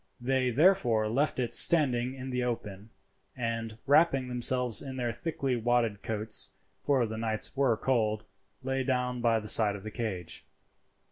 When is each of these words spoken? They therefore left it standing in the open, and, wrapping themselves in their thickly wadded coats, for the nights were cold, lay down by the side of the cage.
They 0.19 0.49
therefore 0.49 1.07
left 1.07 1.39
it 1.39 1.53
standing 1.53 2.15
in 2.15 2.31
the 2.31 2.43
open, 2.43 2.89
and, 3.35 3.77
wrapping 3.85 4.29
themselves 4.29 4.81
in 4.81 4.95
their 4.95 5.11
thickly 5.11 5.55
wadded 5.55 6.01
coats, 6.01 6.49
for 6.81 7.05
the 7.05 7.19
nights 7.19 7.55
were 7.55 7.77
cold, 7.77 8.25
lay 8.63 8.81
down 8.83 9.21
by 9.21 9.39
the 9.39 9.47
side 9.47 9.75
of 9.75 9.83
the 9.83 9.91
cage. 9.91 10.43